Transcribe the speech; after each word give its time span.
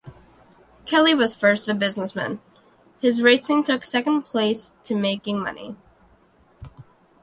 Kelly 0.87 1.13
was 1.13 1.35
first 1.35 1.69
a 1.69 1.75
businessman; 1.75 2.41
his 2.99 3.21
racing 3.21 3.61
took 3.61 3.83
second 3.83 4.23
place 4.23 4.73
to 4.85 4.95
making 4.95 5.39
money. 5.39 5.75